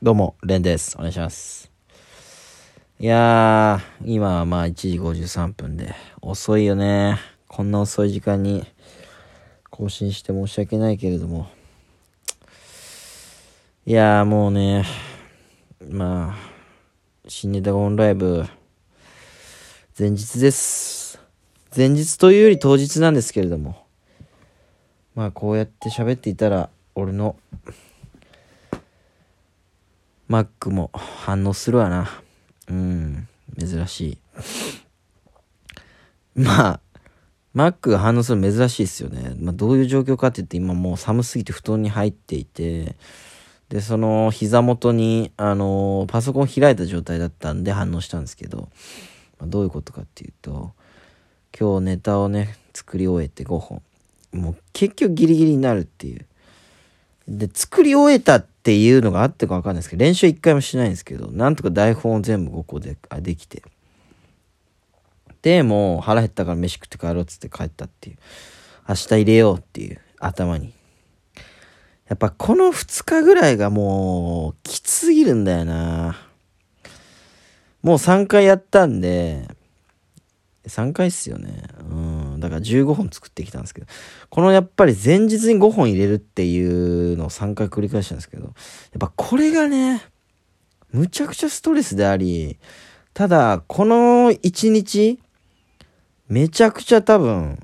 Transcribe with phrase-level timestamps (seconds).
[0.00, 0.94] どうも、レンです。
[0.96, 1.72] お願いします。
[3.00, 7.18] いやー、今はまあ1時53分で、遅いよね。
[7.48, 8.64] こんな遅い時間に
[9.70, 11.48] 更新して申し訳ないけれども。
[13.86, 14.84] いやーもうね、
[15.90, 16.36] まあ、
[17.26, 18.46] 新ネタゴンライブ、
[19.98, 21.20] 前日です。
[21.76, 23.84] 前日というより当日なんですけれども。
[25.16, 27.34] まあこうやって喋っていたら、俺の
[30.28, 32.08] Mac も反応するわな。
[32.68, 33.28] うん、
[33.58, 34.18] 珍しい。
[36.40, 36.80] まあ、
[37.54, 39.34] Mac が反応するの珍しいですよね。
[39.38, 42.96] まあ、どういう状況かって言って、今もう寒すぎて布団に入っていて、
[43.70, 48.68] で、その膝元に、あのパソコン開いた状態だったんで反応したんですけど、
[49.38, 50.72] まあ、どういうことかっていうと、
[51.58, 53.82] 今日ネタをね、作り終えて5本。
[54.32, 56.26] もう結局ギリギリになるっていう。
[57.26, 63.62] で、作り終えたってていうのがあってかわかんないですけど、練習一回もしないんですけど、なんとか台本を全部5個で、あ、できて。
[65.40, 68.18] で、もう腹減ったから飯食って帰ろうっつって帰ったっていう。
[68.86, 70.74] 明日入れようっていう頭に。
[72.08, 76.18] やっぱこの2日ぐらいがもうきつすぎるんだよな。
[77.82, 79.48] もう3回やったんで、
[80.66, 81.62] 3回っすよね。
[81.90, 82.17] うん。
[82.40, 83.86] だから15本作ってきたんですけど、
[84.30, 88.54] このやっぱり前日に5本入れるっていうのを3回繰り返したんですけど、やっ
[88.98, 90.02] ぱこれがね、
[90.92, 92.58] むちゃくちゃストレスであり、
[93.14, 95.18] ただ、この1日、
[96.28, 97.58] めちゃくちゃ多分、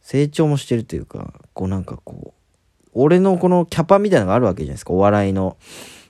[0.00, 5.56] 成長もしてるというか、こうなんかこう、俺のこのキャパみたいなのがあるわけじゃないですか、お笑いの。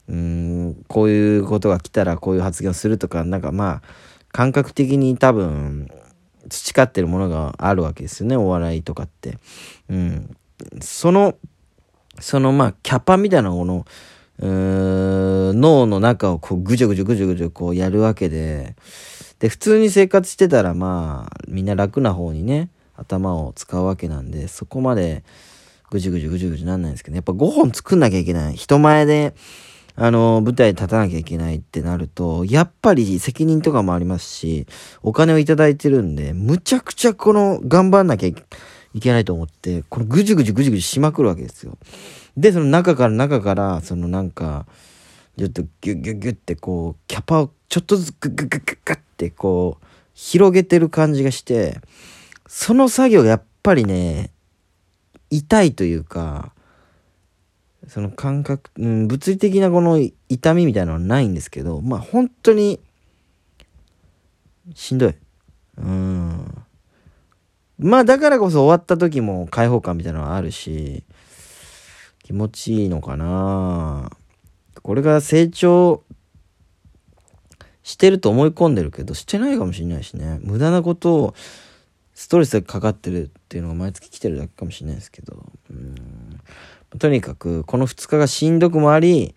[0.09, 3.83] うーん、こういうことが来たらこういう発言をするとか、なんかまあ、
[4.33, 5.91] 感覚的に多分、
[6.53, 9.39] 培ってるものがあるわけですよね、お笑いとかって。
[9.89, 10.37] うん。
[10.81, 11.35] その、
[12.21, 13.85] そのまあ、キャパみたいなもの、
[14.39, 18.77] 脳の中をこうぐじょぐじょぐじょぐじょこうやるわけで、
[19.39, 25.25] で、普通に生活してたらまあ、みんな楽な方にね、頭を使うわけなんで、そこまで
[25.91, 28.55] ぐじゅぐじゅぐじゅぐじゅなんないんですけど、やっぱ5本作んなきゃいけない。
[28.55, 29.35] 人前で、
[29.95, 34.67] あの、舞台に立たなきゃいけないってなると、やっぱり責任とかもありますし、
[35.03, 38.35] お金をいただいてるんで、むちゃくちゃこの、頑張んなきゃい
[39.01, 41.77] けないと思って、このぐじゅぐじゅぐじゅぐじゅしまくるわけですよ。
[42.37, 44.67] で、その中から中から、そのなんか、
[45.39, 51.81] ちょっとギュッギュッギュッってこう、キャパをちょっとずつグッグッグッグッグッってこう、広げてる感じがして、
[52.47, 54.31] その作業がやっぱりね、
[55.31, 56.53] 痛いというか、
[57.89, 59.99] その感覚、うん、物理的なこの
[60.29, 62.81] 痛みみたいなのはないんですけど、まあ本当に、
[64.75, 65.15] しんどい。
[65.79, 66.65] うん。
[67.79, 71.03] まあだからこそ終わった時も開放感みたいなのはあるし、
[72.23, 74.13] 気持ちいいのかな
[74.83, 76.05] これが成長
[77.83, 80.39] してると思い込んでるけど、してないかもしれないしね。
[80.43, 81.35] 無駄なことを、
[82.15, 85.45] ストレスがかかってるっていうのが毎月来てるだけかもしれないですけど。
[85.71, 86.41] うん
[86.99, 89.35] とにかく、この2日がしんどくもあり、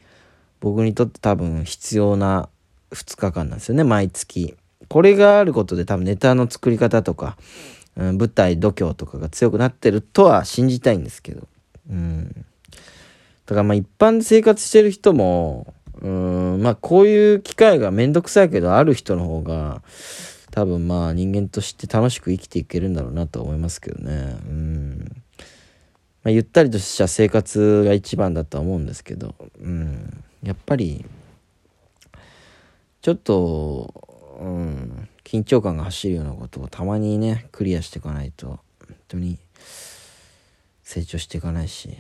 [0.60, 2.50] 僕にとって多分必要な
[2.92, 4.56] 2日間なんですよね、毎月。
[4.88, 7.38] これがあることで多分ネタの作り方とか、
[7.96, 11.48] うん、舞台度胸とかが強くなってるとは信じたいんですけど。
[11.90, 12.46] うん。
[13.46, 19.82] だからまあ一般生活してる人も、うん、まあこういう機会がめんどくさいけどある人の方が、
[20.52, 24.38] 多分まあ人間として楽しく生きていけるんだろうなと思いますけどね。
[24.48, 25.22] うん。
[26.26, 30.24] まあ、ゆったりとした生活が一番だとは思うんですけど、うん。
[30.42, 31.06] やっぱり、
[33.04, 33.94] ちょっと、
[34.40, 39.38] うん、緊張感が走るようなことをたまにね、クリアしていかないと、本当に
[40.82, 41.92] 成長していかないし、っ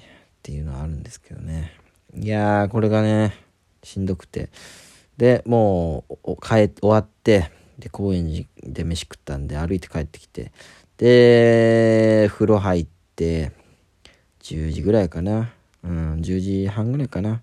[0.41, 1.73] ていうのはあるんですけどね。
[2.15, 3.35] いやー、これがね、
[3.83, 4.49] しんどくて。
[5.17, 10.51] で、もう、お帰、終わって、で、高円寺で飯食ったんで、歩いて帰ってきて、
[10.97, 13.51] で、風呂入って、
[14.45, 15.51] 10時ぐらいかな。
[15.83, 17.41] うん、10時半ぐらいかな。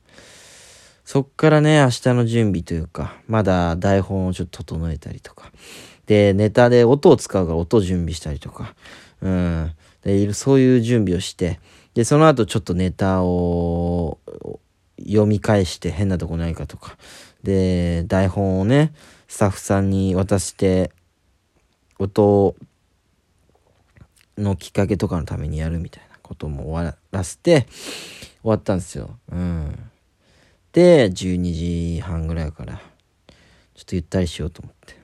[1.04, 5.50] そっからね、明日の準備というか、まだ台本をちょっと整えたりとか。
[6.06, 8.76] で、ネタで音を使うから音を準備したりとか。
[9.20, 9.72] うん。
[10.02, 11.58] で、そういう準備をして、
[11.94, 14.18] で、その後ちょっとネタを
[14.98, 16.96] 読み返して変なとこないかとか。
[17.42, 18.92] で、台本をね、
[19.26, 20.92] スタッフさんに渡して、
[21.98, 22.54] 音
[24.38, 27.66] のきっかけとかのためにやるみたいなことも終わらせて、
[28.40, 29.18] 終わったんですよ。
[29.30, 29.78] うん。
[30.72, 32.80] で、12時半ぐらいから、
[33.74, 34.96] ちょっとゆったりしようと思って。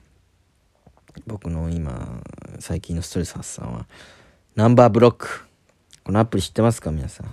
[1.26, 2.22] 僕の今、
[2.58, 3.86] 最近のストレス発散は、
[4.54, 5.42] ナンバーブロック。
[6.02, 6.90] このアプリ知ってますか？
[6.90, 7.26] 皆さん。
[7.26, 7.32] ま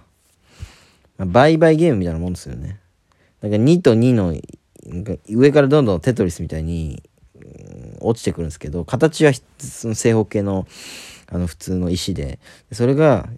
[1.19, 2.80] あ、売買ゲームみたいなもんですよね。
[3.42, 4.36] なんか2と2の、
[5.30, 7.01] 上からどんどんテトリスみたいに、
[8.01, 10.68] 落ちてくるんですけど、形はその正方形の、
[11.27, 12.39] あの普通の石で、
[12.71, 13.30] それが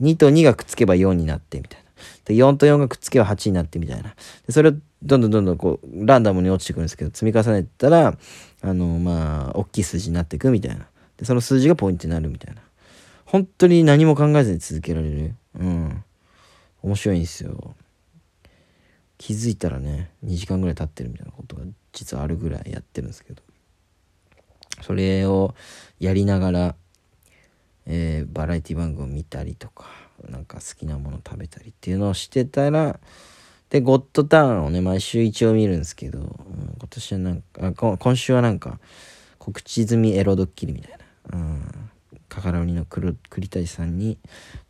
[0.00, 1.88] 2と2がくっつけば4になってみたいな。
[2.24, 4.14] で、4と4がくっつけば8になってみたいな。
[4.46, 8.16] で、それをどんどんどんどんこう、ランダムに落ちてくるんですけど、積み重ねたら、
[8.62, 10.86] あの、まあ、大きい数字になっていくみたいな。
[11.16, 12.62] で、その数字がポイントになるみたいな。
[13.24, 15.34] 本当に何も考えずに続けられる。
[15.58, 16.04] うん。
[16.82, 17.74] 面白いんですよ。
[19.18, 21.62] 気づいたらね、2時間ぐらい経ってるみたいなことが
[21.92, 23.42] 実はあるぐらいやってるんですけど。
[24.82, 25.54] それを
[25.98, 26.74] やりながら、
[27.88, 29.86] えー、バラエティ番組を見たりとか、
[30.28, 33.00] なんか好きなもの食べたりっていうのをしてたら、
[33.70, 36.26] で、ゴッドタウンをね、毎週一応見るんですけど、うん、
[36.78, 37.42] 今年はなん
[37.74, 38.78] か、今週はなんか、
[39.38, 40.98] 告知済みエロドッキリみたい
[41.30, 41.38] な。
[41.38, 41.90] うん。
[42.28, 43.16] カカロニの栗
[43.48, 44.18] 谷さんに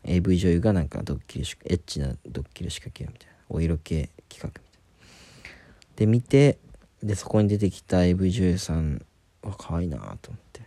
[0.05, 3.35] AV 女優がなんかドッキリしエッチなドッキリ仕掛けるみたいな。
[3.49, 4.69] お色気企画みたいな。
[5.97, 6.59] で、見て、
[7.03, 9.05] で、そこに出てきた AV 女優さん
[9.43, 10.63] は可愛いなと思って。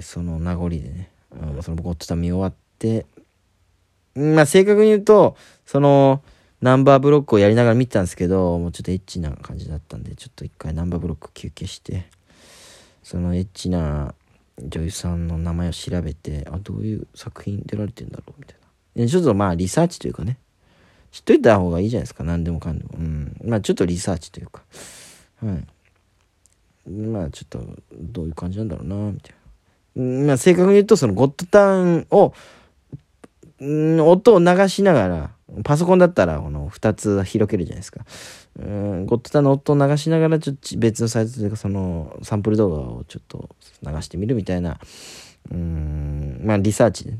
[0.00, 3.06] その名残でね、うん、そのゴッドタウン見終わって、
[4.14, 6.22] まあ正確に言うと、その、
[6.62, 12.06] ナンバーブロックをやりながら見てたんですけど、もうちょっとエッチな感じだったんで、ちょっと一回ナンバーブロック休憩して、
[13.02, 14.14] そのエッチな
[14.58, 18.56] 女優さんの名前を調べて、あ、どういう作品出られてんだろうみたい
[18.96, 19.06] な。
[19.06, 20.38] ちょっとまあリサーチというかね、
[21.12, 22.90] 知っといた方がいいじゃないですか、何でもかんでも。
[22.94, 23.36] うん。
[23.44, 24.62] まあちょっとリサーチというか、
[25.44, 25.52] は
[26.88, 26.90] い。
[26.90, 27.60] まあちょっと
[27.92, 29.45] どういう感じなんだろうな、みたいな。
[29.96, 32.32] まあ正確に言うと、そのゴッドタウンを、
[33.60, 35.30] 音を流しながら、
[35.64, 38.04] パソコンだったら、この2つ広げるじゃないですか。
[38.58, 43.48] うん、ゴッドタンの音を流しながら、ちょっと別のサイトというか、その、サンプル動画をちょっと
[43.82, 44.78] 流してみるみたいな、
[45.50, 47.18] うん、まあ、リサーチでね。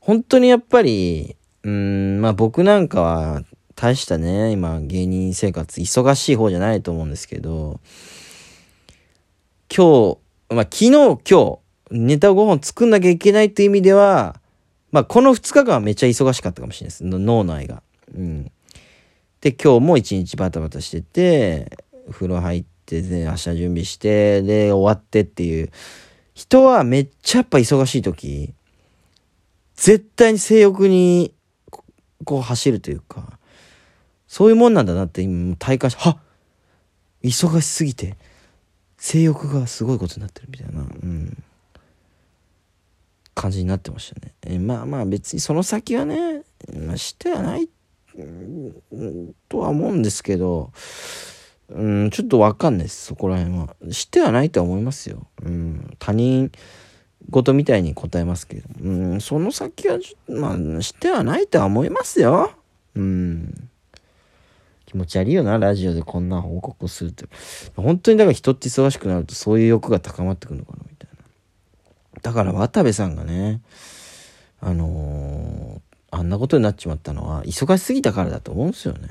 [0.00, 3.42] 本当にやっぱり、うん、まあ僕なんかは、
[3.76, 7.80] 大したね、今、芸人生活、忙しい方じゃないと思うんですけど、
[9.74, 10.18] 今日、
[10.50, 11.58] まあ昨日、今日、
[11.92, 14.40] ネタ5本作んなきゃいけないっていう意味では、
[14.90, 17.04] まあ、この2日間はめっちゃ忙しかったかもしれないです。
[17.04, 17.84] 脳内が。
[18.12, 18.50] うん。
[19.40, 21.78] で、今日も一日バタバタしてて、
[22.10, 25.70] 風呂入って、ね、明日準備して、で、終わってっていう。
[26.34, 28.52] 人はめっちゃやっぱ忙しい時、
[29.76, 31.32] 絶対に性欲に、
[32.24, 33.38] こう走るというか、
[34.26, 36.18] そういうもんなんだなって今体感して、はっ
[37.22, 38.16] 忙しすぎて、
[39.00, 40.82] 性欲がすごいことになってるみたいな。
[40.82, 41.42] うん。
[43.34, 44.34] 感じになってましたね。
[44.42, 46.42] えまあまあ別にその先はね、
[46.74, 47.68] まあ、してはない、
[49.48, 50.72] とは思うんですけど、
[51.70, 53.74] うん、ちょっとわかんないです、そこら辺は。
[53.90, 55.26] してはないとは思いますよ。
[55.42, 56.52] うん、他人
[57.30, 59.98] 事みたいに答えますけど、うん、その先は
[60.28, 62.52] まあ、してはないとは思いますよ。
[62.94, 63.70] うん。
[64.90, 67.24] 気持ち悪いよな、ラジオでこんな報告をするって。
[67.76, 72.20] 本当にだから人って忙しくなるとそういう欲が高まってくるのかな、みたいな。
[72.22, 73.60] だから渡部さんがね、
[74.60, 79.10] あのー、あんなことになっちまったのは、忙しすぎたからだと思うんですよね。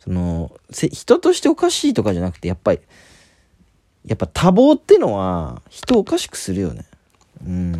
[0.00, 2.80] その、人としておかしいとかじゃなくて、やっぱり、
[4.04, 6.84] やっぱ多忙ってのは、人をおかしくするよね。
[7.42, 7.74] うん。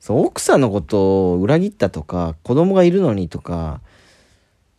[0.00, 3.82] そう、奥さんのことを裏切ったとか、子供がいるのにとか、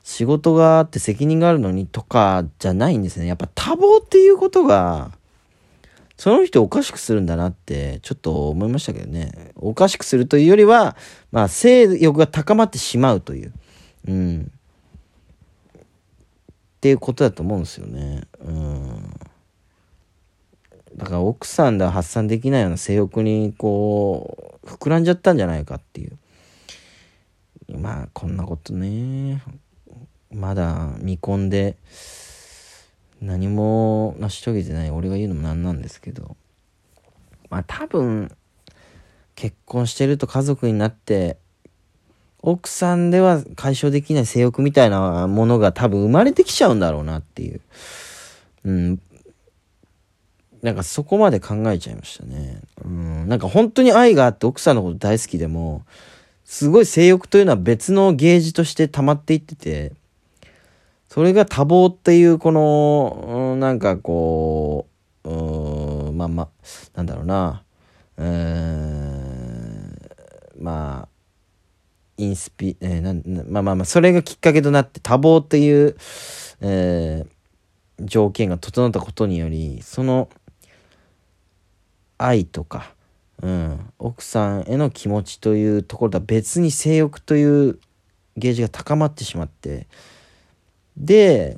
[0.07, 3.25] 仕事があって責任があるのにとかじゃないんですね。
[3.25, 5.11] やっぱ多忙っていうことが、
[6.15, 9.51] その人をおかしくするんだなって、ちょっと思いましたけどね。
[9.57, 10.95] おかしくするというよりは、
[11.33, 13.53] まあ、性欲が高まってしまうという。
[14.07, 14.51] うん。
[15.77, 15.79] っ
[16.79, 18.23] ていうことだと思うんですよね。
[18.39, 19.19] うん。
[20.95, 26.17] だから奥さんでは発散できないような性欲にこう、膨らんじゃったんじゃないかっていう。
[27.77, 29.43] まあ、こんなことね、
[30.37, 31.75] まだ見込んで、
[33.21, 36.37] 何も成し遂げてない俺が言うのもなんなんですけど
[37.49, 38.31] まあ多分
[39.35, 41.37] 結婚してると家族になって
[42.41, 47.61] 奥さんでは解消できない性欲みたいなものが多分生まれてきちゃうんだろうなっていう。
[48.63, 49.01] うん。
[50.61, 52.61] なんかそこまで考えちゃいましたね。
[52.85, 53.27] うん。
[53.27, 55.83] なんか本当に愛があって奥さんのこと大好きでも、
[56.45, 59.91] すごい性欲というのは別のゲージとして溜まっていってて、
[61.07, 64.87] それが多忙っていうこの、うん、なんかこ
[65.23, 66.49] う、うん、まあまあ、
[66.95, 67.63] なんだろうな、
[68.17, 71.09] えー、まあ、
[72.17, 75.95] インスピ、えー、なんまあまあまあ、それがきっかけとなって多忙っていう、
[76.61, 80.29] えー、条件が整ったことにより、その
[82.17, 82.93] 愛とか、
[83.41, 87.79] うん、奥さんへの気持ちというところとは別に性欲という
[88.35, 89.87] ゲージが高まってしまって
[90.97, 91.57] で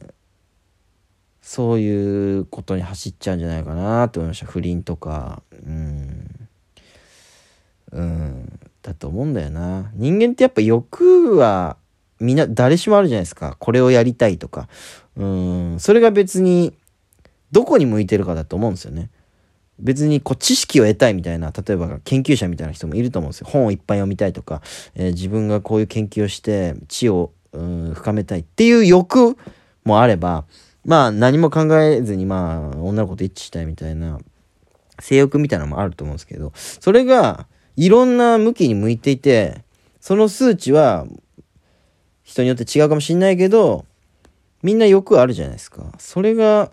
[1.42, 4.46] そういうことに走っちゃうんじゃないかなと思いました。
[4.46, 5.42] 不倫とか。
[5.66, 6.48] うん。
[7.92, 8.60] うん。
[8.84, 9.90] だと思うんだよな。
[9.96, 11.78] 人間ってやっぱ欲は
[12.20, 13.56] みんな誰しもあるじゃないですか。
[13.58, 14.68] これをやりたいとか。
[15.16, 15.80] うん。
[15.80, 16.74] それが別に
[17.52, 19.10] どこに向いてるかだと思うんですよね。
[19.80, 23.48] 別にこう知識を得たいみたいな例えば研究者みたいな人もいると思うんですよ。
[23.50, 24.62] 本をいっぱい読みたいとか、
[24.94, 29.38] えー、自分がこういう研究をして知をうん深めたいっていう欲
[29.84, 30.46] もあれば
[30.86, 34.20] まあ何も考えずにまあ女の子と一致したいみたいな
[35.00, 39.64] 性欲みたいなのもあると思うんですけどそれがいろんな向きに向いていて
[40.00, 41.06] その数値は
[42.24, 43.86] 人によって違うかもしんないけど
[44.62, 46.72] みんな欲あるじゃないですかそれが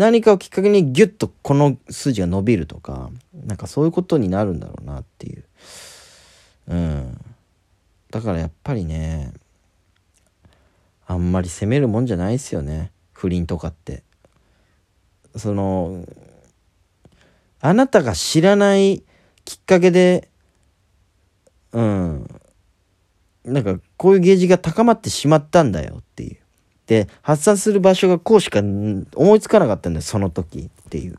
[0.00, 5.44] 何かをきっかけにギュッとこの数字が伸びるとか、なんかそういうことになるんだろうなっていう。
[6.68, 7.20] うん。
[8.10, 9.34] だからやっぱりね、
[11.10, 12.92] あんまり責めるもんじゃないですよね。
[13.12, 14.04] 不倫とかって。
[15.34, 16.04] その、
[17.60, 19.02] あなたが知らない
[19.44, 20.28] きっかけで、
[21.72, 22.40] うん。
[23.44, 26.36] なんかこういうゲージが高まってしまったんだよっていう。
[26.86, 31.18] で、発散する場所がこうしか思いつかなかったんだよ、その時っていう。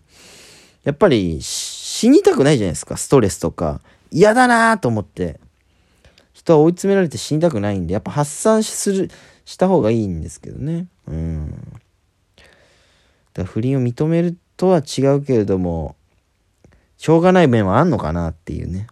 [0.86, 3.82] やっぱり死にたくないじゃないですか、ストレスとか。
[4.10, 5.42] 嫌だなと思って。
[6.42, 9.12] 人は追い詰められて死にたくないんで、やっぱ発散する、
[9.46, 10.88] した方がいいんですけどね。
[11.08, 11.80] うん。
[13.34, 15.96] だ不倫を認めるとは違うけれども、
[16.98, 18.88] しょうがない面はあんのかなっていうね。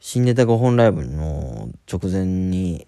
[0.00, 2.86] 新ネタ5本ライブの直前に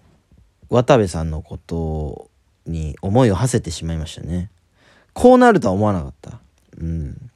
[0.69, 2.29] 渡部さんのこと
[2.67, 4.51] に思いを馳せてしまいましたね。
[5.13, 6.39] こうなるとは思わなかった。
[6.77, 7.31] うん。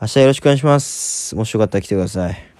[0.00, 1.36] 明日よろしくお願いします。
[1.36, 2.51] もしよかったら来てください。